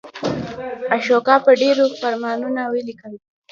اشوکا 0.95 1.35
په 1.45 1.51
ډبرو 1.59 1.85
فرمانونه 1.99 2.61
ولیکل. 2.73 3.13